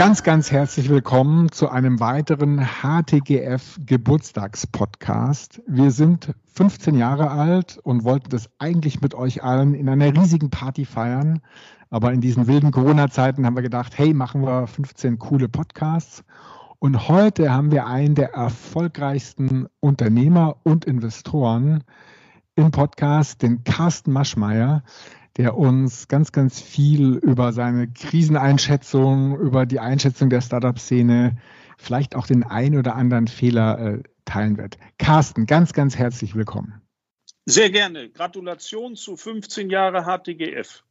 Ganz, 0.00 0.22
ganz 0.22 0.50
herzlich 0.50 0.88
willkommen 0.88 1.52
zu 1.52 1.68
einem 1.68 2.00
weiteren 2.00 2.66
HTGF 2.80 3.80
Geburtstagspodcast. 3.84 5.60
Wir 5.66 5.90
sind 5.90 6.34
15 6.54 6.94
Jahre 6.94 7.30
alt 7.30 7.78
und 7.82 8.02
wollten 8.02 8.30
das 8.30 8.48
eigentlich 8.58 9.02
mit 9.02 9.14
euch 9.14 9.44
allen 9.44 9.74
in 9.74 9.90
einer 9.90 10.16
riesigen 10.16 10.48
Party 10.48 10.86
feiern. 10.86 11.42
Aber 11.90 12.14
in 12.14 12.22
diesen 12.22 12.46
wilden 12.46 12.70
Corona-Zeiten 12.70 13.44
haben 13.44 13.56
wir 13.56 13.62
gedacht, 13.62 13.98
hey, 13.98 14.14
machen 14.14 14.40
wir 14.40 14.66
15 14.66 15.18
coole 15.18 15.50
Podcasts. 15.50 16.24
Und 16.78 17.10
heute 17.10 17.52
haben 17.52 17.70
wir 17.70 17.84
einen 17.84 18.14
der 18.14 18.32
erfolgreichsten 18.32 19.68
Unternehmer 19.80 20.56
und 20.62 20.86
Investoren 20.86 21.84
im 22.54 22.70
Podcast, 22.70 23.42
den 23.42 23.64
Carsten 23.64 24.12
Maschmeyer 24.12 24.82
der 25.40 25.56
uns 25.56 26.06
ganz, 26.06 26.32
ganz 26.32 26.60
viel 26.60 27.14
über 27.14 27.54
seine 27.54 27.88
Kriseneinschätzung, 27.88 29.40
über 29.40 29.64
die 29.64 29.80
Einschätzung 29.80 30.28
der 30.28 30.42
Startup-Szene, 30.42 31.38
vielleicht 31.78 32.14
auch 32.14 32.26
den 32.26 32.42
ein 32.42 32.76
oder 32.76 32.94
anderen 32.94 33.26
Fehler 33.26 33.78
äh, 33.78 34.02
teilen 34.26 34.58
wird. 34.58 34.76
Carsten, 34.98 35.46
ganz, 35.46 35.72
ganz 35.72 35.96
herzlich 35.96 36.34
willkommen. 36.34 36.82
Sehr 37.46 37.70
gerne. 37.70 38.10
Gratulation 38.10 38.96
zu 38.96 39.16
15 39.16 39.70
Jahre 39.70 40.04
HTGF. 40.04 40.84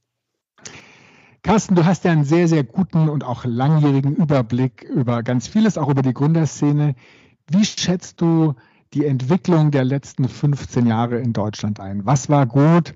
Carsten, 1.43 1.75
du 1.75 1.85
hast 1.85 2.03
ja 2.03 2.11
einen 2.11 2.23
sehr, 2.23 2.47
sehr 2.47 2.63
guten 2.63 3.07
und 3.07 3.23
auch 3.23 3.45
langjährigen 3.45 4.15
Überblick 4.15 4.81
über 4.81 5.21
ganz 5.21 5.47
vieles, 5.47 5.77
auch 5.77 5.89
über 5.89 6.01
die 6.01 6.15
Gründerszene. 6.15 6.95
Wie 7.51 7.65
schätzt 7.65 8.19
du 8.19 8.55
die 8.95 9.05
Entwicklung 9.05 9.69
der 9.69 9.83
letzten 9.83 10.27
15 10.27 10.87
Jahre 10.87 11.19
in 11.19 11.33
Deutschland 11.33 11.79
ein? 11.79 12.07
Was 12.07 12.29
war 12.29 12.47
gut? 12.47 12.95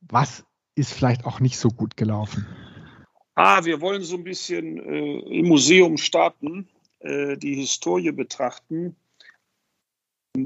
Was 0.00 0.43
ist 0.74 0.92
vielleicht 0.92 1.24
auch 1.24 1.40
nicht 1.40 1.58
so 1.58 1.68
gut 1.68 1.96
gelaufen? 1.96 2.46
Ah, 3.34 3.64
wir 3.64 3.80
wollen 3.80 4.02
so 4.02 4.16
ein 4.16 4.24
bisschen 4.24 4.78
äh, 4.78 5.18
im 5.38 5.48
Museum 5.48 5.96
starten, 5.96 6.68
äh, 7.00 7.36
die 7.36 7.54
Historie 7.54 8.12
betrachten. 8.12 8.96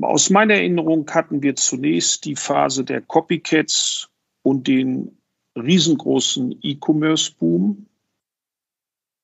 Aus 0.02 0.30
meiner 0.30 0.54
Erinnerung 0.54 1.10
hatten 1.10 1.42
wir 1.42 1.56
zunächst 1.56 2.24
die 2.24 2.36
Phase 2.36 2.84
der 2.84 3.00
Copycats 3.00 4.10
und 4.42 4.68
den 4.68 5.18
riesengroßen 5.56 6.58
E-Commerce-Boom. 6.62 7.86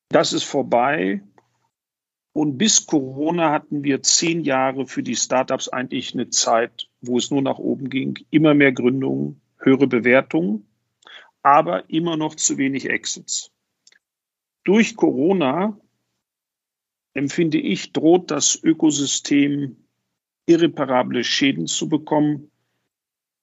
Das 0.09 0.33
ist 0.33 0.45
vorbei. 0.45 1.23
Und 2.33 2.59
bis 2.59 2.87
Corona 2.87 3.53
hatten 3.53 3.85
wir 3.85 4.03
zehn 4.03 4.43
Jahre 4.43 4.87
für 4.87 5.03
die 5.03 5.17
Startups 5.17 5.69
eigentlich 5.69 6.15
eine 6.15 6.31
Zeit, 6.31 6.89
wo 7.01 7.17
es 7.17 7.31
nur 7.31 7.43
nach 7.43 7.59
oben 7.59 7.91
ging. 7.91 8.19
Immer 8.31 8.55
mehr 8.55 8.73
Gründungen, 8.73 9.41
höhere 9.59 9.87
Bewertungen 9.87 10.67
aber 11.45 11.89
immer 11.91 12.17
noch 12.17 12.35
zu 12.35 12.59
wenig 12.59 12.89
Exits. 12.89 13.53
Durch 14.65 14.97
Corona 14.97 15.79
empfinde 17.13 17.59
ich, 17.59 17.93
droht 17.93 18.31
das 18.31 18.61
Ökosystem 18.61 19.77
irreparable 20.47 21.23
Schäden 21.23 21.67
zu 21.67 21.89
bekommen, 21.89 22.51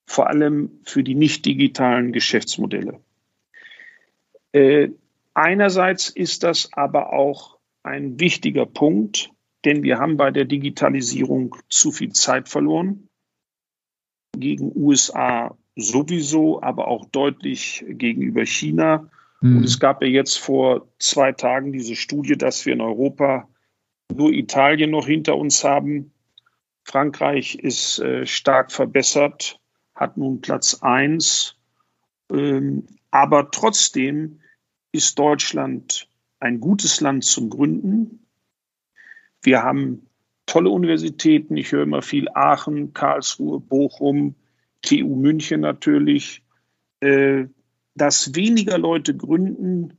vor 0.08 0.28
allem 0.28 0.82
für 0.84 1.04
die 1.04 1.16
nicht 1.16 1.46
digitalen 1.46 2.12
Geschäftsmodelle. 2.12 3.02
Äh, 4.52 4.90
einerseits 5.34 6.10
ist 6.10 6.44
das 6.44 6.74
aber 6.74 7.14
auch 7.14 7.60
ein 7.84 8.20
wichtiger 8.20 8.66
Punkt, 8.66 9.32
denn 9.64 9.84
wir 9.84 10.00
haben 10.00 10.18
bei 10.18 10.32
der 10.32 10.46
Digitalisierung 10.46 11.56
zu 11.70 11.92
viel 11.92 12.14
Zeit 12.14 12.50
verloren. 12.50 13.08
Gegen 14.36 14.76
USA 14.76 15.56
sowieso, 15.82 16.62
aber 16.62 16.88
auch 16.88 17.06
deutlich 17.06 17.84
gegenüber 17.88 18.46
China. 18.46 19.10
Mhm. 19.42 19.58
Und 19.58 19.64
es 19.64 19.80
gab 19.80 20.02
ja 20.02 20.08
jetzt 20.08 20.38
vor 20.38 20.88
zwei 21.00 21.32
Tagen 21.32 21.72
diese 21.72 21.96
Studie, 21.96 22.38
dass 22.38 22.66
wir 22.66 22.74
in 22.74 22.82
Europa 22.82 23.48
nur 24.14 24.32
Italien 24.32 24.92
noch 24.92 25.08
hinter 25.08 25.38
uns 25.38 25.64
haben. 25.64 26.12
Frankreich 26.84 27.56
ist 27.56 28.00
äh, 28.00 28.26
stark 28.26 28.72
verbessert, 28.72 29.60
hat 29.96 30.18
nun 30.18 30.42
Platz 30.42 30.80
eins. 30.82 31.56
Ähm, 32.32 32.88
aber 33.12 33.52
trotzdem 33.52 34.40
ist 34.92 35.20
Deutschland 35.20 36.08
ein 36.40 36.60
gutes 36.60 37.02
Land 37.02 37.24
zum 37.24 37.50
Gründen. 37.50 38.26
Wir 39.42 39.64
haben 39.64 40.08
tolle 40.46 40.70
Universitäten. 40.70 41.56
Ich 41.56 41.72
höre 41.72 41.84
immer 41.84 42.02
viel 42.02 42.28
Aachen, 42.34 42.94
Karlsruhe, 42.94 43.60
Bochum, 43.60 44.36
TU 44.82 45.16
München 45.16 45.62
natürlich. 45.62 46.44
Äh, 47.00 47.48
dass 47.96 48.36
weniger 48.36 48.78
Leute 48.78 49.16
gründen, 49.16 49.98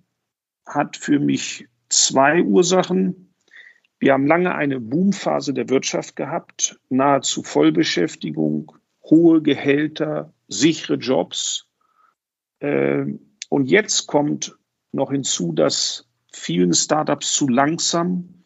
hat 0.66 0.96
für 0.96 1.18
mich 1.18 1.68
zwei 1.88 2.42
Ursachen. 2.42 3.34
Wir 3.98 4.14
haben 4.14 4.26
lange 4.26 4.54
eine 4.54 4.80
Boomphase 4.80 5.52
der 5.52 5.68
Wirtschaft 5.68 6.16
gehabt, 6.16 6.80
nahezu 6.88 7.42
Vollbeschäftigung, 7.42 8.72
hohe 9.04 9.42
Gehälter, 9.42 10.32
sichere 10.48 10.94
Jobs. 10.94 11.68
Äh, 12.60 13.06
und 13.48 13.66
jetzt 13.66 14.06
kommt 14.06 14.56
noch 14.92 15.10
hinzu, 15.10 15.52
dass 15.52 16.08
vielen 16.32 16.72
Startups 16.72 17.34
zu 17.34 17.48
langsam 17.48 18.44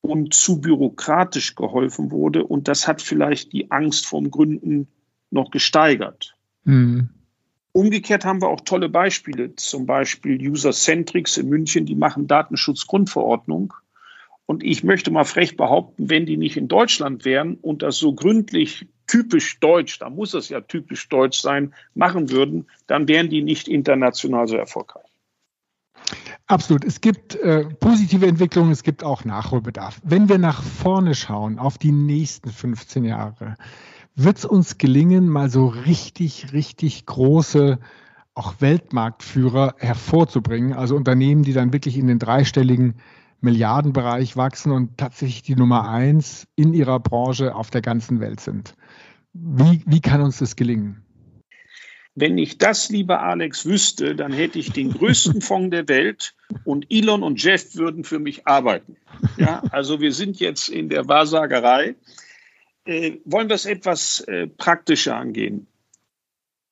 und 0.00 0.32
zu 0.32 0.60
bürokratisch 0.60 1.54
geholfen 1.56 2.10
wurde. 2.10 2.44
Und 2.46 2.68
das 2.68 2.86
hat 2.86 3.02
vielleicht 3.02 3.52
die 3.52 3.70
Angst 3.70 4.06
vorm 4.06 4.30
Gründen 4.30 4.88
noch 5.30 5.50
gesteigert. 5.50 6.36
Mhm. 6.64 7.10
Umgekehrt 7.72 8.24
haben 8.24 8.42
wir 8.42 8.48
auch 8.48 8.62
tolle 8.62 8.88
Beispiele, 8.88 9.54
zum 9.54 9.86
Beispiel 9.86 10.40
User-Centrics 10.40 11.36
in 11.36 11.48
München, 11.48 11.86
die 11.86 11.94
machen 11.94 12.26
Datenschutzgrundverordnung. 12.26 13.74
Und 14.46 14.64
ich 14.64 14.82
möchte 14.82 15.12
mal 15.12 15.24
frech 15.24 15.56
behaupten, 15.56 16.10
wenn 16.10 16.26
die 16.26 16.36
nicht 16.36 16.56
in 16.56 16.66
Deutschland 16.66 17.24
wären 17.24 17.54
und 17.54 17.82
das 17.82 17.98
so 17.98 18.12
gründlich 18.12 18.88
typisch 19.06 19.60
deutsch, 19.60 20.00
da 20.00 20.10
muss 20.10 20.34
es 20.34 20.48
ja 20.48 20.60
typisch 20.60 21.08
deutsch 21.08 21.40
sein, 21.40 21.72
machen 21.94 22.30
würden, 22.30 22.66
dann 22.88 23.06
wären 23.06 23.30
die 23.30 23.42
nicht 23.42 23.68
international 23.68 24.48
so 24.48 24.56
erfolgreich. 24.56 25.06
Absolut. 26.46 26.84
Es 26.84 27.00
gibt 27.00 27.36
äh, 27.36 27.64
positive 27.64 28.26
Entwicklungen, 28.26 28.72
es 28.72 28.82
gibt 28.82 29.04
auch 29.04 29.24
Nachholbedarf. 29.24 30.00
Wenn 30.02 30.28
wir 30.28 30.38
nach 30.38 30.62
vorne 30.62 31.14
schauen, 31.14 31.60
auf 31.60 31.78
die 31.78 31.92
nächsten 31.92 32.50
15 32.50 33.04
Jahre, 33.04 33.56
wird 34.14 34.38
es 34.38 34.44
uns 34.44 34.78
gelingen, 34.78 35.28
mal 35.28 35.50
so 35.50 35.66
richtig, 35.66 36.52
richtig 36.52 37.06
große, 37.06 37.78
auch 38.34 38.54
Weltmarktführer 38.60 39.74
hervorzubringen, 39.78 40.72
also 40.72 40.96
Unternehmen, 40.96 41.42
die 41.42 41.52
dann 41.52 41.72
wirklich 41.72 41.96
in 41.96 42.06
den 42.06 42.18
dreistelligen 42.18 42.94
Milliardenbereich 43.40 44.36
wachsen 44.36 44.72
und 44.72 44.98
tatsächlich 44.98 45.42
die 45.42 45.56
Nummer 45.56 45.88
eins 45.88 46.46
in 46.56 46.74
ihrer 46.74 47.00
Branche 47.00 47.54
auf 47.54 47.70
der 47.70 47.80
ganzen 47.80 48.20
Welt 48.20 48.40
sind. 48.40 48.74
Wie, 49.32 49.82
wie 49.86 50.00
kann 50.00 50.20
uns 50.20 50.38
das 50.38 50.56
gelingen? 50.56 51.04
Wenn 52.14 52.36
ich 52.38 52.58
das, 52.58 52.90
lieber 52.90 53.22
Alex, 53.22 53.64
wüsste, 53.64 54.16
dann 54.16 54.32
hätte 54.32 54.58
ich 54.58 54.72
den 54.72 54.92
größten 54.92 55.40
Fonds 55.40 55.70
der 55.70 55.88
Welt 55.88 56.34
und 56.64 56.86
Elon 56.90 57.22
und 57.22 57.42
Jeff 57.42 57.76
würden 57.76 58.04
für 58.04 58.18
mich 58.18 58.46
arbeiten. 58.46 58.96
Ja, 59.36 59.62
also 59.70 60.00
wir 60.00 60.12
sind 60.12 60.40
jetzt 60.40 60.68
in 60.68 60.88
der 60.88 61.08
Wahrsagerei. 61.08 61.94
Äh, 62.84 63.18
wollen 63.24 63.48
wir 63.48 63.54
es 63.54 63.66
etwas 63.66 64.20
äh, 64.20 64.46
praktischer 64.46 65.16
angehen? 65.16 65.66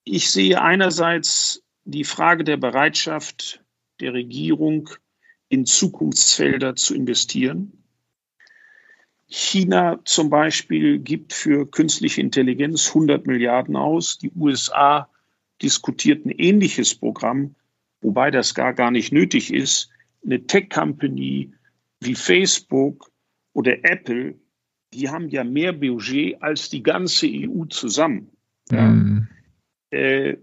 Ich 0.04 0.30
sehe 0.30 0.60
einerseits 0.60 1.62
die 1.84 2.04
Frage 2.04 2.44
der 2.44 2.56
Bereitschaft 2.56 3.62
der 4.00 4.14
Regierung, 4.14 4.90
in 5.48 5.64
Zukunftsfelder 5.64 6.76
zu 6.76 6.94
investieren. 6.94 7.84
China 9.26 10.00
zum 10.04 10.30
Beispiel 10.30 10.98
gibt 10.98 11.32
für 11.32 11.70
künstliche 11.70 12.20
Intelligenz 12.20 12.88
100 12.88 13.26
Milliarden 13.26 13.76
aus. 13.76 14.18
Die 14.18 14.30
USA 14.34 15.08
diskutiert 15.60 16.24
ein 16.24 16.30
ähnliches 16.30 16.94
Programm, 16.94 17.54
wobei 18.00 18.30
das 18.30 18.54
gar, 18.54 18.72
gar 18.72 18.90
nicht 18.90 19.12
nötig 19.12 19.52
ist. 19.52 19.90
Eine 20.24 20.46
Tech-Company 20.46 21.52
wie 22.00 22.14
Facebook 22.14 23.10
oder 23.52 23.84
Apple 23.84 24.34
die 24.92 25.08
haben 25.08 25.28
ja 25.28 25.44
mehr 25.44 25.72
Budget 25.72 26.42
als 26.42 26.70
die 26.70 26.82
ganze 26.82 27.26
EU 27.26 27.64
zusammen. 27.66 28.30
Mhm. 28.70 29.28
Äh, 29.90 30.36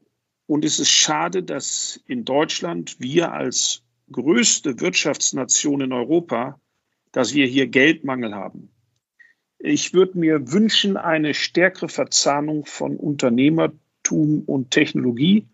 und 0.47 0.63
es 0.63 0.79
ist 0.79 0.91
schade, 0.91 1.43
dass 1.43 1.99
in 2.07 2.25
Deutschland 2.25 2.97
wir 2.99 3.31
als 3.31 3.83
größte 4.11 4.79
Wirtschaftsnation 4.79 5.81
in 5.81 5.91
Europa, 5.91 6.59
dass 7.11 7.33
wir 7.33 7.47
hier 7.47 7.67
Geldmangel 7.67 8.35
haben. 8.35 8.69
Ich 9.57 9.93
würde 9.93 10.19
mir 10.19 10.51
wünschen, 10.51 10.97
eine 10.97 11.33
stärkere 11.33 11.89
Verzahnung 11.89 12.65
von 12.65 12.97
Unternehmertum 12.97 14.43
und 14.45 14.69
Technologie. 14.69 15.47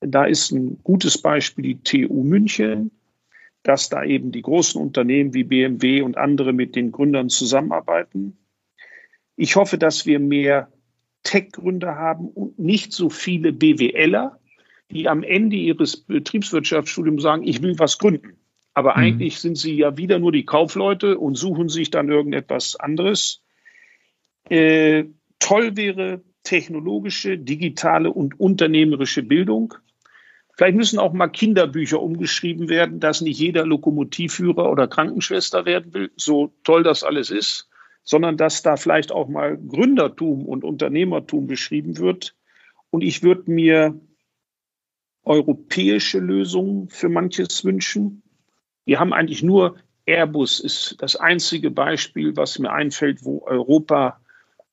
Da 0.00 0.24
ist 0.24 0.52
ein 0.52 0.78
gutes 0.82 1.18
Beispiel 1.18 1.74
die 1.74 1.82
TU 1.82 2.22
München, 2.22 2.92
dass 3.68 3.90
da 3.90 4.02
eben 4.02 4.32
die 4.32 4.40
großen 4.40 4.80
Unternehmen 4.80 5.34
wie 5.34 5.44
BMW 5.44 6.00
und 6.00 6.16
andere 6.16 6.54
mit 6.54 6.74
den 6.74 6.90
Gründern 6.90 7.28
zusammenarbeiten. 7.28 8.38
Ich 9.36 9.56
hoffe, 9.56 9.76
dass 9.76 10.06
wir 10.06 10.18
mehr 10.20 10.72
Tech-Gründer 11.22 11.94
haben 11.96 12.28
und 12.28 12.58
nicht 12.58 12.94
so 12.94 13.10
viele 13.10 13.52
BWLer, 13.52 14.40
die 14.90 15.06
am 15.06 15.22
Ende 15.22 15.56
ihres 15.56 15.98
Betriebswirtschaftsstudiums 15.98 17.22
sagen, 17.22 17.42
ich 17.46 17.60
will 17.60 17.78
was 17.78 17.98
gründen. 17.98 18.38
Aber 18.72 18.92
mhm. 18.92 19.02
eigentlich 19.02 19.38
sind 19.38 19.58
sie 19.58 19.76
ja 19.76 19.98
wieder 19.98 20.18
nur 20.18 20.32
die 20.32 20.46
Kaufleute 20.46 21.18
und 21.18 21.34
suchen 21.34 21.68
sich 21.68 21.90
dann 21.90 22.08
irgendetwas 22.08 22.74
anderes. 22.74 23.42
Äh, 24.48 25.04
toll 25.40 25.76
wäre 25.76 26.22
technologische, 26.42 27.36
digitale 27.36 28.10
und 28.10 28.40
unternehmerische 28.40 29.22
Bildung. 29.22 29.74
Vielleicht 30.58 30.76
müssen 30.76 30.98
auch 30.98 31.12
mal 31.12 31.28
Kinderbücher 31.28 32.02
umgeschrieben 32.02 32.68
werden, 32.68 32.98
dass 32.98 33.20
nicht 33.20 33.38
jeder 33.38 33.64
Lokomotivführer 33.64 34.68
oder 34.68 34.88
Krankenschwester 34.88 35.64
werden 35.66 35.94
will, 35.94 36.10
so 36.16 36.52
toll 36.64 36.82
das 36.82 37.04
alles 37.04 37.30
ist, 37.30 37.68
sondern 38.02 38.36
dass 38.36 38.62
da 38.62 38.76
vielleicht 38.76 39.12
auch 39.12 39.28
mal 39.28 39.56
Gründertum 39.56 40.44
und 40.46 40.64
Unternehmertum 40.64 41.46
beschrieben 41.46 41.98
wird. 41.98 42.34
Und 42.90 43.04
ich 43.04 43.22
würde 43.22 43.48
mir 43.48 44.00
europäische 45.22 46.18
Lösungen 46.18 46.88
für 46.88 47.08
manches 47.08 47.64
wünschen. 47.64 48.24
Wir 48.84 48.98
haben 48.98 49.12
eigentlich 49.12 49.44
nur 49.44 49.76
Airbus 50.06 50.58
ist 50.58 50.96
das 50.98 51.14
einzige 51.14 51.70
Beispiel, 51.70 52.36
was 52.36 52.58
mir 52.58 52.72
einfällt, 52.72 53.24
wo 53.24 53.44
Europa 53.46 54.18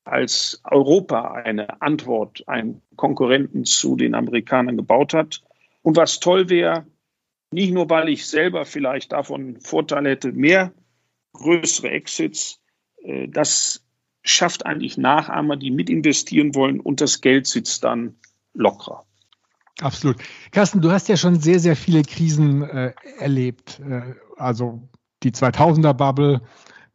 als 0.02 0.60
Europa 0.64 1.30
eine 1.32 1.80
Antwort, 1.80 2.42
einen 2.48 2.82
Konkurrenten 2.96 3.64
zu 3.64 3.94
den 3.94 4.16
Amerikanern 4.16 4.76
gebaut 4.76 5.14
hat. 5.14 5.42
Und 5.86 5.96
was 5.96 6.18
toll 6.18 6.48
wäre, 6.48 6.84
nicht 7.52 7.72
nur, 7.72 7.88
weil 7.88 8.08
ich 8.08 8.26
selber 8.26 8.64
vielleicht 8.64 9.12
davon 9.12 9.60
Vorteile 9.60 10.10
hätte, 10.10 10.32
mehr 10.32 10.72
größere 11.32 11.90
Exits, 11.90 12.60
äh, 13.04 13.28
das 13.28 13.84
schafft 14.24 14.66
eigentlich 14.66 14.98
Nachahmer, 14.98 15.56
die 15.56 15.70
mitinvestieren 15.70 16.56
wollen 16.56 16.80
und 16.80 17.00
das 17.00 17.20
Geld 17.20 17.46
sitzt 17.46 17.84
dann 17.84 18.16
lockerer. 18.52 19.06
Absolut. 19.80 20.16
Carsten, 20.50 20.80
du 20.80 20.90
hast 20.90 21.08
ja 21.08 21.16
schon 21.16 21.38
sehr, 21.38 21.60
sehr 21.60 21.76
viele 21.76 22.02
Krisen 22.02 22.62
äh, 22.62 22.92
erlebt. 23.20 23.78
Äh, 23.78 24.14
also 24.36 24.82
die 25.22 25.30
2000er-Bubble, 25.30 26.40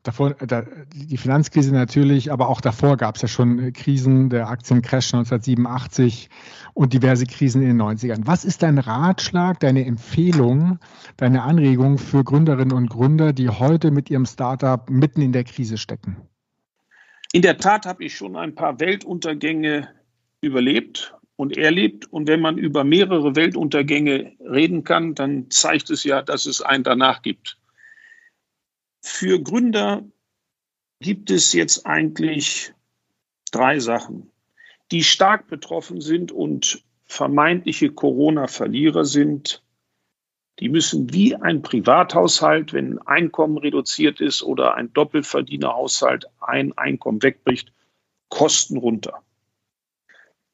davor, 0.03 0.35
da, 0.35 0.63
die 0.93 1.17
Finanzkrise 1.17 1.73
natürlich, 1.73 2.31
aber 2.31 2.49
auch 2.49 2.61
davor 2.61 2.97
gab 2.97 3.15
es 3.15 3.21
ja 3.21 3.27
schon 3.27 3.73
Krisen, 3.73 4.29
der 4.29 4.49
Aktiencrash 4.49 5.13
1987 5.13 6.29
und 6.73 6.93
diverse 6.93 7.25
Krisen 7.25 7.61
in 7.61 7.69
den 7.69 7.81
90ern. 7.81 8.21
Was 8.25 8.45
ist 8.45 8.63
dein 8.63 8.77
Ratschlag, 8.77 9.59
deine 9.59 9.85
Empfehlung, 9.85 10.79
deine 11.17 11.43
Anregung 11.43 11.97
für 11.97 12.23
Gründerinnen 12.23 12.73
und 12.73 12.89
Gründer, 12.89 13.33
die 13.33 13.49
heute 13.49 13.91
mit 13.91 14.09
ihrem 14.09 14.25
Startup 14.25 14.89
mitten 14.89 15.21
in 15.21 15.31
der 15.31 15.43
Krise 15.43 15.77
stecken? 15.77 16.17
In 17.33 17.41
der 17.41 17.57
Tat 17.57 17.85
habe 17.85 18.03
ich 18.03 18.15
schon 18.15 18.35
ein 18.35 18.55
paar 18.55 18.79
Weltuntergänge 18.79 19.87
überlebt 20.41 21.13
und 21.37 21.57
erlebt. 21.57 22.11
Und 22.11 22.27
wenn 22.27 22.41
man 22.41 22.57
über 22.57 22.83
mehrere 22.83 23.35
Weltuntergänge 23.35 24.33
reden 24.39 24.83
kann, 24.83 25.15
dann 25.15 25.49
zeigt 25.49 25.89
es 25.89 26.03
ja, 26.03 26.21
dass 26.21 26.45
es 26.45 26.61
einen 26.61 26.83
danach 26.83 27.21
gibt. 27.21 27.57
Für 29.01 29.41
Gründer 29.41 30.03
gibt 30.99 31.31
es 31.31 31.53
jetzt 31.53 31.85
eigentlich 31.85 32.73
drei 33.51 33.79
Sachen, 33.79 34.31
die 34.91 35.03
stark 35.03 35.47
betroffen 35.47 36.01
sind 36.01 36.31
und 36.31 36.83
vermeintliche 37.05 37.91
Corona-Verlierer 37.91 39.03
sind. 39.03 39.63
Die 40.59 40.69
müssen 40.69 41.11
wie 41.11 41.35
ein 41.35 41.63
Privathaushalt, 41.63 42.73
wenn 42.73 42.99
Einkommen 42.99 43.57
reduziert 43.57 44.21
ist 44.21 44.43
oder 44.43 44.75
ein 44.75 44.93
Doppelverdienerhaushalt 44.93 46.27
ein 46.39 46.77
Einkommen 46.77 47.23
wegbricht, 47.23 47.73
Kosten 48.29 48.77
runter. 48.77 49.23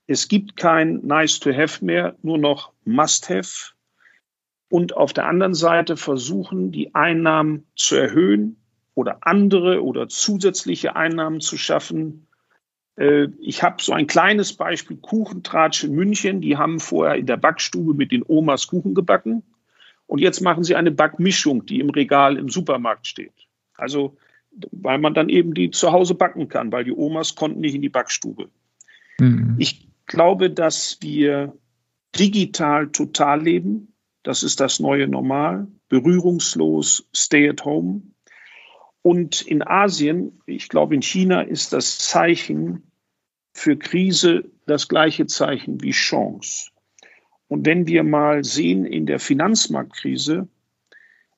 Es 0.08 0.30
gibt 0.30 0.56
kein 0.56 1.06
Nice 1.06 1.40
to 1.42 1.52
Have 1.52 1.84
mehr, 1.84 2.16
nur 2.24 2.38
noch 2.38 2.72
Must 2.86 3.30
Have 3.30 3.74
und 4.70 4.96
auf 4.96 5.14
der 5.14 5.26
anderen 5.26 5.54
Seite 5.54 5.98
versuchen, 5.98 6.72
die 6.72 6.94
Einnahmen 6.94 7.66
zu 7.76 7.96
erhöhen 7.96 8.58
oder 8.96 9.20
andere 9.22 9.84
oder 9.84 10.10
zusätzliche 10.10 10.96
Einnahmen 10.96 11.40
zu 11.40 11.58
schaffen. 11.58 12.28
Äh, 12.96 13.28
ich 13.40 13.64
habe 13.64 13.82
so 13.82 13.94
ein 13.94 14.08
kleines 14.08 14.54
Beispiel 14.54 14.98
Kuchentratsch 14.98 15.84
in 15.84 15.94
München. 15.94 16.42
Die 16.42 16.58
haben 16.58 16.80
vorher 16.80 17.16
in 17.16 17.26
der 17.26 17.38
Backstube 17.38 17.94
mit 17.94 18.12
den 18.12 18.24
Omas 18.28 18.68
Kuchen 18.68 18.96
gebacken 18.96 19.44
und 20.06 20.20
jetzt 20.20 20.42
machen 20.42 20.64
sie 20.64 20.76
eine 20.76 20.92
Backmischung, 20.92 21.66
die 21.66 21.80
im 21.80 21.90
Regal 21.90 22.38
im 22.38 22.50
Supermarkt 22.50 23.08
steht. 23.08 23.34
Also 23.76 24.18
weil 24.72 24.98
man 24.98 25.14
dann 25.14 25.30
eben 25.30 25.54
die 25.54 25.72
zu 25.72 25.92
Hause 25.92 26.16
backen 26.16 26.48
kann, 26.50 26.72
weil 26.72 26.84
die 26.84 26.92
Omas 26.92 27.36
konnten 27.36 27.60
nicht 27.60 27.76
in 27.76 27.82
die 27.82 27.90
Backstube. 27.90 28.50
Mhm. 29.20 29.56
Ich 29.60 29.88
glaube, 30.06 30.50
dass 30.50 30.98
wir 31.02 31.54
digital 32.18 32.88
total 32.90 33.42
leben. 33.42 33.94
Das 34.28 34.44
ist 34.44 34.60
das 34.60 34.82
neue 34.82 35.08
Normal. 35.08 35.70
Berührungslos, 35.88 37.08
stay 37.16 37.48
at 37.48 37.64
home. 37.64 38.02
Und 39.02 39.42
in 39.42 39.66
Asien, 39.66 40.42
ich 40.46 40.68
glaube 40.68 40.96
in 40.96 41.02
China, 41.02 41.44
ist 41.44 41.72
das 41.72 41.98
Zeichen 41.98 42.92
für 43.54 43.78
Krise 43.78 44.52
das 44.66 44.90
gleiche 44.90 45.28
Zeichen 45.28 45.82
wie 45.82 45.92
Chance. 45.92 46.72
Und 47.48 47.66
wenn 47.66 47.88
wir 47.88 48.04
mal 48.04 48.44
sehen, 48.44 48.84
in 48.84 49.06
der 49.06 49.20
Finanzmarktkrise 49.20 50.50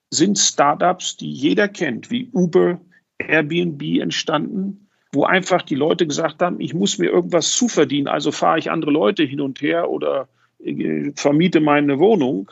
sind 0.09 0.39
Startups, 0.39 1.15
die 1.15 1.31
jeder 1.31 1.67
kennt, 1.67 2.09
wie 2.09 2.31
Uber, 2.33 2.81
Airbnb 3.19 3.83
entstanden, 4.01 4.89
wo 5.11 5.25
einfach 5.25 5.61
die 5.61 5.75
Leute 5.75 6.07
gesagt 6.07 6.41
haben, 6.41 6.59
ich 6.59 6.73
muss 6.73 6.97
mir 6.97 7.11
irgendwas 7.11 7.51
zuverdienen, 7.51 8.07
also 8.07 8.31
fahre 8.31 8.57
ich 8.57 8.71
andere 8.71 8.89
Leute 8.89 9.25
hin 9.25 9.41
und 9.41 9.61
her 9.61 9.91
oder 9.91 10.27
äh, 10.57 11.11
vermiete 11.13 11.59
meine 11.59 11.99
Wohnung. 11.99 12.49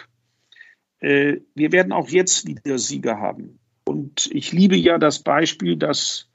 Äh, 1.00 1.38
wir 1.56 1.72
werden 1.72 1.92
auch 1.92 2.10
jetzt 2.10 2.48
wieder 2.48 2.78
Sieger 2.78 3.20
haben. 3.20 3.60
Und 3.86 4.30
ich 4.32 4.52
liebe 4.52 4.76
ja 4.76 4.98
das 4.98 5.20
Beispiel, 5.20 5.78
dass 5.78 6.30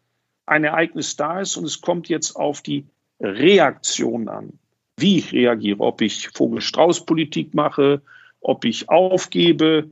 ein 0.47 0.65
Ereignis 0.65 1.17
da 1.17 1.41
ist 1.41 1.57
und 1.57 1.65
es 1.65 1.81
kommt 1.81 2.09
jetzt 2.09 2.37
auf 2.37 2.63
die 2.63 2.87
Reaktion 3.21 4.29
an. 4.29 4.59
Wie 4.97 5.19
ich 5.19 5.33
reagiere, 5.33 5.81
ob 5.81 6.01
ich 6.01 6.29
Vogel-Strauß-Politik 6.29 7.55
mache, 7.55 8.03
ob 8.41 8.65
ich 8.65 8.89
aufgebe, 8.89 9.91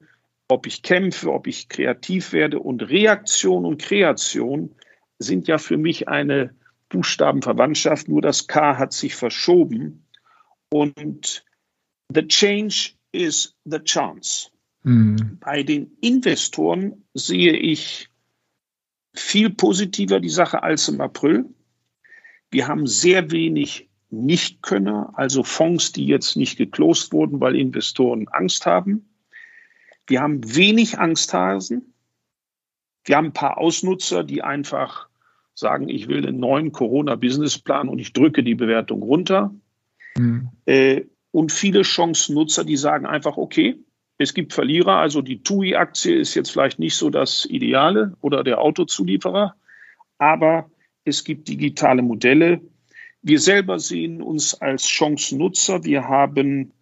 ob 0.48 0.66
ich 0.66 0.82
kämpfe, 0.82 1.32
ob 1.32 1.46
ich 1.46 1.68
kreativ 1.68 2.32
werde. 2.32 2.58
Und 2.58 2.82
Reaktion 2.88 3.64
und 3.64 3.80
Kreation 3.80 4.74
sind 5.18 5.48
ja 5.48 5.58
für 5.58 5.76
mich 5.76 6.08
eine 6.08 6.54
Buchstabenverwandtschaft, 6.88 8.08
nur 8.08 8.20
das 8.20 8.46
K 8.46 8.76
hat 8.76 8.92
sich 8.92 9.14
verschoben. 9.14 10.06
Und 10.70 11.44
the 12.12 12.26
change 12.26 12.92
is 13.12 13.56
the 13.64 13.78
chance. 13.78 14.50
Mhm. 14.82 15.38
Bei 15.40 15.62
den 15.62 15.96
Investoren 16.00 17.04
sehe 17.14 17.52
ich 17.52 18.08
viel 19.14 19.50
positiver 19.50 20.20
die 20.20 20.28
Sache 20.28 20.62
als 20.62 20.88
im 20.88 21.00
April. 21.00 21.46
Wir 22.50 22.68
haben 22.68 22.86
sehr 22.86 23.30
wenig 23.30 23.88
Nichtkönner, 24.10 25.12
also 25.14 25.42
Fonds, 25.44 25.92
die 25.92 26.06
jetzt 26.06 26.36
nicht 26.36 26.56
geklost 26.56 27.12
wurden, 27.12 27.40
weil 27.40 27.54
Investoren 27.56 28.28
Angst 28.28 28.66
haben. 28.66 29.08
Wir 30.06 30.20
haben 30.20 30.56
wenig 30.56 30.98
Angsthasen. 30.98 31.94
Wir 33.04 33.16
haben 33.16 33.26
ein 33.26 33.32
paar 33.32 33.58
Ausnutzer, 33.58 34.24
die 34.24 34.42
einfach 34.42 35.08
sagen, 35.54 35.88
ich 35.88 36.08
will 36.08 36.26
einen 36.26 36.40
neuen 36.40 36.72
Corona-Businessplan 36.72 37.88
und 37.88 37.98
ich 37.98 38.12
drücke 38.12 38.42
die 38.42 38.56
Bewertung 38.56 39.02
runter. 39.02 39.54
Mhm. 40.16 40.48
Äh, 40.66 41.02
und 41.30 41.52
viele 41.52 41.84
Chancennutzer, 41.84 42.64
die 42.64 42.76
sagen 42.76 43.06
einfach, 43.06 43.36
okay, 43.36 43.78
es 44.20 44.34
gibt 44.34 44.52
Verlierer, 44.52 44.98
also 44.98 45.22
die 45.22 45.42
TUI-Aktie 45.42 46.14
ist 46.14 46.34
jetzt 46.34 46.50
vielleicht 46.50 46.78
nicht 46.78 46.94
so 46.94 47.08
das 47.08 47.46
Ideale 47.46 48.18
oder 48.20 48.44
der 48.44 48.60
Autozulieferer, 48.60 49.56
aber 50.18 50.70
es 51.04 51.24
gibt 51.24 51.48
digitale 51.48 52.02
Modelle. 52.02 52.60
Wir 53.22 53.40
selber 53.40 53.78
sehen 53.78 54.20
uns 54.20 54.52
als 54.60 54.86
Chancennutzer. 54.86 55.84
Wir 55.84 56.06
haben 56.06 56.72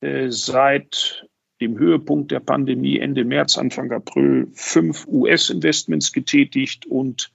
äh, 0.00 0.30
seit 0.30 1.28
dem 1.60 1.78
Höhepunkt 1.78 2.32
der 2.32 2.40
Pandemie 2.40 2.98
Ende 2.98 3.24
März, 3.24 3.56
Anfang 3.56 3.92
April 3.92 4.48
fünf 4.54 5.06
US-Investments 5.06 6.12
getätigt 6.12 6.86
und 6.86 7.30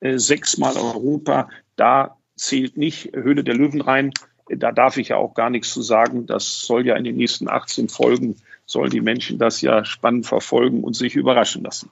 äh, 0.00 0.16
sechsmal 0.16 0.78
Europa. 0.78 1.50
Da 1.76 2.16
zählt 2.36 2.78
nicht 2.78 3.14
Höhle 3.14 3.44
der 3.44 3.54
Löwen 3.54 3.82
rein. 3.82 4.12
Da 4.48 4.72
darf 4.72 4.96
ich 4.96 5.08
ja 5.08 5.16
auch 5.16 5.34
gar 5.34 5.50
nichts 5.50 5.72
zu 5.72 5.82
sagen. 5.82 6.26
Das 6.26 6.62
soll 6.62 6.86
ja 6.86 6.96
in 6.96 7.04
den 7.04 7.16
nächsten 7.16 7.48
18 7.48 7.88
Folgen 7.88 8.36
sollen 8.68 8.90
die 8.90 9.00
Menschen 9.00 9.38
das 9.38 9.62
ja 9.62 9.84
spannend 9.84 10.26
verfolgen 10.26 10.84
und 10.84 10.94
sich 10.94 11.16
überraschen 11.16 11.64
lassen. 11.64 11.90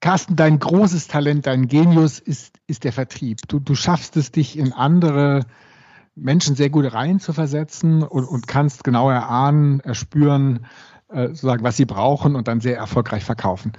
Carsten, 0.00 0.36
dein 0.36 0.58
großes 0.58 1.08
Talent, 1.08 1.46
dein 1.46 1.68
Genius 1.68 2.18
ist, 2.18 2.58
ist 2.66 2.84
der 2.84 2.92
Vertrieb. 2.92 3.38
Du, 3.48 3.60
du 3.60 3.74
schaffst 3.74 4.16
es, 4.16 4.30
dich 4.30 4.58
in 4.58 4.72
andere 4.72 5.46
Menschen 6.14 6.56
sehr 6.56 6.70
gut 6.70 6.92
reinzuversetzen 6.92 8.02
und, 8.02 8.24
und 8.24 8.46
kannst 8.46 8.84
genau 8.84 9.10
erahnen, 9.10 9.80
erspüren, 9.80 10.66
äh, 11.08 11.28
sozusagen, 11.28 11.62
was 11.62 11.76
sie 11.76 11.84
brauchen 11.86 12.34
und 12.34 12.48
dann 12.48 12.60
sehr 12.60 12.76
erfolgreich 12.76 13.24
verkaufen. 13.24 13.72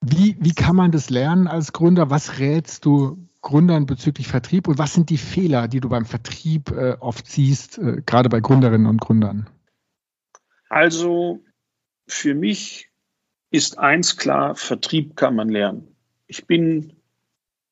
Wie, 0.00 0.36
wie 0.38 0.52
kann 0.52 0.76
man 0.76 0.92
das 0.92 1.10
lernen 1.10 1.48
als 1.48 1.72
Gründer? 1.72 2.10
Was 2.10 2.38
rätst 2.38 2.84
du 2.84 3.25
Gründern 3.46 3.86
bezüglich 3.86 4.26
Vertrieb 4.26 4.66
und 4.66 4.76
was 4.76 4.92
sind 4.92 5.08
die 5.08 5.18
Fehler, 5.18 5.68
die 5.68 5.78
du 5.78 5.88
beim 5.88 6.04
Vertrieb 6.04 6.72
äh, 6.72 6.96
oft 6.98 7.28
siehst, 7.28 7.78
äh, 7.78 8.02
gerade 8.04 8.28
bei 8.28 8.40
Gründerinnen 8.40 8.88
und 8.88 9.00
Gründern? 9.00 9.48
Also 10.68 11.44
für 12.08 12.34
mich 12.34 12.90
ist 13.52 13.78
eins 13.78 14.16
klar, 14.16 14.56
Vertrieb 14.56 15.14
kann 15.14 15.36
man 15.36 15.48
lernen. 15.48 15.94
Ich 16.26 16.48
bin 16.48 16.94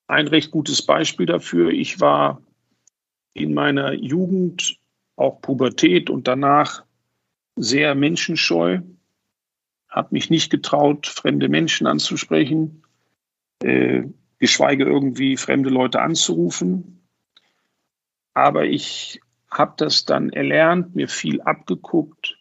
ein 0.07 0.29
recht 0.29 0.53
gutes 0.53 0.81
Beispiel 0.81 1.27
dafür. 1.27 1.71
Ich 1.71 1.99
war 1.99 2.41
in 3.33 3.53
meiner 3.53 3.95
Jugend, 3.95 4.79
auch 5.17 5.41
Pubertät 5.41 6.09
und 6.09 6.29
danach 6.29 6.85
sehr 7.57 7.97
menschenscheu, 7.97 8.79
habe 9.89 10.09
mich 10.13 10.31
nicht 10.31 10.51
getraut, 10.51 11.09
fremde 11.09 11.49
Menschen 11.49 11.89
anzusprechen, 11.89 12.85
äh, 13.61 14.05
geschweige 14.39 14.85
irgendwie 14.85 15.37
fremde 15.37 15.71
Leute 15.71 16.01
anzurufen. 16.01 17.03
Aber 18.35 18.65
ich 18.65 19.21
habe 19.51 19.75
das 19.77 20.05
dann 20.05 20.31
erlernt, 20.31 20.95
mir 20.97 21.09
viel 21.09 21.41
abgeguckt 21.41 22.37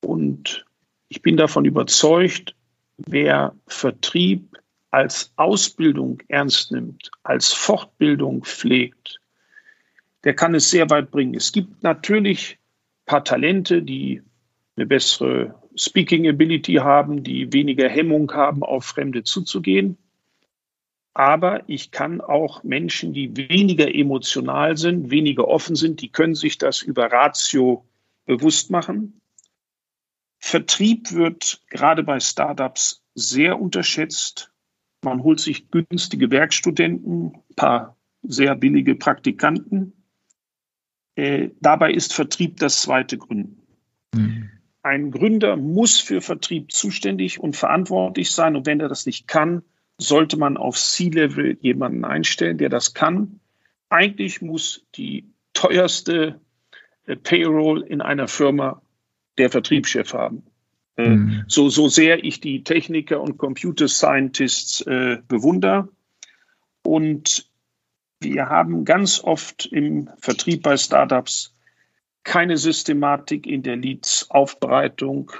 und 0.00 0.64
ich 1.08 1.22
bin 1.22 1.36
davon 1.36 1.64
überzeugt, 1.64 2.54
wer 2.96 3.54
Vertrieb 3.66 4.56
als 4.90 5.32
Ausbildung 5.36 6.22
ernst 6.28 6.70
nimmt, 6.70 7.10
als 7.22 7.52
Fortbildung 7.52 8.44
pflegt, 8.44 9.20
der 10.24 10.34
kann 10.34 10.54
es 10.54 10.70
sehr 10.70 10.88
weit 10.90 11.10
bringen. 11.10 11.34
Es 11.34 11.52
gibt 11.52 11.82
natürlich 11.82 12.58
ein 12.58 13.06
paar 13.06 13.24
Talente, 13.24 13.82
die 13.82 14.22
eine 14.76 14.86
bessere 14.86 15.54
Speaking 15.76 16.28
Ability 16.28 16.74
haben, 16.74 17.22
die 17.22 17.52
weniger 17.52 17.88
Hemmung 17.88 18.32
haben, 18.32 18.62
auf 18.62 18.84
Fremde 18.84 19.24
zuzugehen. 19.24 19.96
Aber 21.14 21.68
ich 21.68 21.90
kann 21.90 22.20
auch 22.20 22.62
Menschen, 22.62 23.12
die 23.12 23.36
weniger 23.36 23.94
emotional 23.94 24.76
sind, 24.76 25.10
weniger 25.10 25.46
offen 25.48 25.76
sind, 25.76 26.00
die 26.00 26.08
können 26.08 26.34
sich 26.34 26.56
das 26.56 26.80
über 26.80 27.12
Ratio 27.12 27.84
bewusst 28.24 28.70
machen. 28.70 29.20
Vertrieb 30.38 31.12
wird 31.12 31.60
gerade 31.68 32.02
bei 32.02 32.18
Startups 32.18 33.04
sehr 33.14 33.60
unterschätzt. 33.60 34.52
Man 35.04 35.22
holt 35.22 35.40
sich 35.40 35.70
günstige 35.70 36.30
Werkstudenten, 36.30 37.34
ein 37.34 37.54
paar 37.56 37.96
sehr 38.22 38.54
billige 38.54 38.94
Praktikanten. 38.94 39.92
Äh, 41.14 41.50
dabei 41.60 41.92
ist 41.92 42.14
Vertrieb 42.14 42.58
das 42.58 42.82
zweite 42.82 43.18
Gründen. 43.18 43.62
Mhm. 44.14 44.50
Ein 44.82 45.10
Gründer 45.10 45.56
muss 45.56 46.00
für 46.00 46.20
Vertrieb 46.20 46.72
zuständig 46.72 47.38
und 47.38 47.56
verantwortlich 47.56 48.30
sein. 48.30 48.56
Und 48.56 48.66
wenn 48.66 48.80
er 48.80 48.88
das 48.88 49.06
nicht 49.06 49.28
kann, 49.28 49.62
sollte 49.98 50.36
man 50.36 50.56
auf 50.56 50.76
C-Level 50.76 51.58
jemanden 51.60 52.04
einstellen, 52.04 52.58
der 52.58 52.68
das 52.68 52.94
kann. 52.94 53.40
Eigentlich 53.88 54.42
muss 54.42 54.86
die 54.94 55.26
teuerste 55.52 56.40
äh, 57.06 57.16
Payroll 57.16 57.82
in 57.82 58.00
einer 58.00 58.28
Firma 58.28 58.82
der 59.38 59.50
Vertriebschef 59.50 60.12
haben. 60.14 60.44
Äh, 60.96 61.08
mhm. 61.08 61.44
So, 61.48 61.68
so 61.68 61.88
sehr 61.88 62.24
ich 62.24 62.40
die 62.40 62.64
Techniker 62.64 63.20
und 63.20 63.38
Computer 63.38 63.88
Scientists 63.88 64.80
äh, 64.82 65.18
bewundere. 65.28 65.88
Und 66.82 67.50
wir 68.20 68.48
haben 68.48 68.84
ganz 68.84 69.22
oft 69.22 69.66
im 69.66 70.08
Vertrieb 70.18 70.62
bei 70.62 70.76
Startups 70.76 71.54
keine 72.24 72.56
Systematik 72.56 73.46
in 73.46 73.62
der 73.62 73.76
Leads-Aufbereitung, 73.76 75.32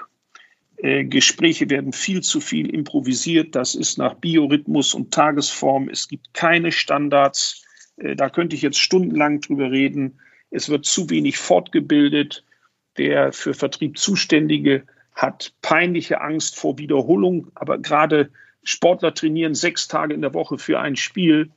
Gespräche 0.83 1.71
werden 1.71 1.93
viel 1.93 2.23
zu 2.23 2.41
viel 2.41 2.69
improvisiert. 2.69 3.55
Das 3.55 3.77
ist 3.77 3.99
nach 3.99 4.15
Biorhythmus 4.15 4.95
und 4.95 5.15
Tagesform. 5.15 5.89
Es 5.89 6.09
gibt 6.09 6.35
keine 6.35 6.73
Standards. 6.73 7.65
Äh, 7.97 8.17
da 8.17 8.29
könnte 8.29 8.57
ich 8.57 8.62
jetzt 8.62 8.81
stundenlang 8.81 9.41
drüber 9.41 9.71
reden. 9.71 10.19
Es 10.51 10.69
wird 10.69 10.85
zu 10.85 11.09
wenig 11.09 11.39
fortgebildet. 11.39 12.45
Der 12.99 13.33
für 13.33 13.55
Vertrieb 13.55 13.97
Zuständige 13.97 14.83
hat 15.15 15.55
peinliche 15.62 16.21
Angst 16.21 16.57
vor 16.57 16.79
Wiederholung. 16.79 17.53
Aber 17.55 17.79
gerade 17.79 18.31
Sportler 18.65 19.15
trainieren 19.15 19.55
sechs 19.55 19.87
Tage 19.87 20.15
in 20.15 20.21
der 20.21 20.35
Woche 20.35 20.59
für 20.59 20.81
ein 20.81 20.97
Spiel. 20.97 21.51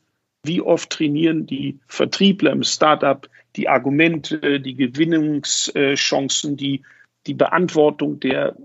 Wie 0.44 0.62
oft 0.62 0.92
trainieren 0.92 1.48
die 1.48 1.80
Vertriebler 1.88 2.52
im 2.52 2.62
Startup 2.62 3.28
die 3.56 3.70
Argumente, 3.70 4.60
die 4.60 4.76
Gewinnungschancen, 4.76 6.58
die, 6.58 6.84
die 7.26 7.34
Beantwortung 7.34 8.20
der 8.20 8.56